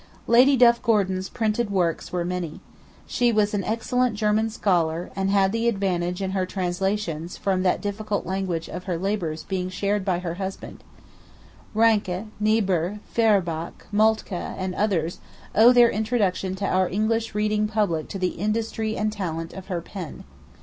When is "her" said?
6.31-6.47, 8.85-8.97, 10.17-10.33, 19.67-19.81